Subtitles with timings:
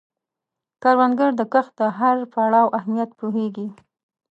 [0.81, 3.67] کروندګر د کښت د هر پړاو اهمیت پوهیږي